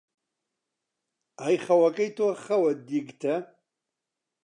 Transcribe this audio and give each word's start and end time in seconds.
ئەی 1.41 1.57
خەوەکەی 1.65 2.09
تۆ 2.17 2.27
خەوە 2.45 2.71
دیگتە، 2.87 3.35